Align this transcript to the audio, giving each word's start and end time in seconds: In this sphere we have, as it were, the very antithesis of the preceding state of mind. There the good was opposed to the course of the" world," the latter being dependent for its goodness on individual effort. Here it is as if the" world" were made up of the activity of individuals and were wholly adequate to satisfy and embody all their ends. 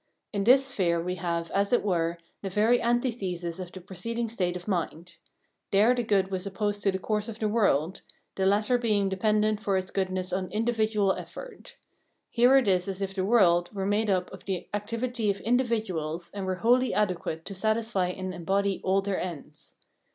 In 0.33 0.45
this 0.45 0.65
sphere 0.65 0.99
we 0.99 1.13
have, 1.17 1.51
as 1.51 1.71
it 1.71 1.83
were, 1.83 2.17
the 2.41 2.49
very 2.49 2.81
antithesis 2.81 3.59
of 3.59 3.71
the 3.71 3.79
preceding 3.79 4.29
state 4.29 4.55
of 4.55 4.67
mind. 4.67 5.17
There 5.69 5.93
the 5.93 6.01
good 6.01 6.31
was 6.31 6.47
opposed 6.47 6.81
to 6.81 6.91
the 6.91 6.97
course 6.97 7.29
of 7.29 7.37
the" 7.37 7.47
world," 7.47 8.01
the 8.33 8.47
latter 8.47 8.79
being 8.79 9.09
dependent 9.09 9.59
for 9.59 9.77
its 9.77 9.91
goodness 9.91 10.33
on 10.33 10.51
individual 10.51 11.13
effort. 11.13 11.75
Here 12.31 12.57
it 12.57 12.67
is 12.67 12.87
as 12.87 13.03
if 13.03 13.13
the" 13.13 13.23
world" 13.33 13.69
were 13.75 13.85
made 13.85 14.09
up 14.09 14.31
of 14.33 14.45
the 14.45 14.67
activity 14.73 15.29
of 15.29 15.39
individuals 15.41 16.31
and 16.33 16.47
were 16.47 16.55
wholly 16.65 16.95
adequate 16.95 17.45
to 17.45 17.53
satisfy 17.53 18.07
and 18.07 18.33
embody 18.33 18.81
all 18.83 19.03
their 19.03 19.19
ends. 19.21 19.75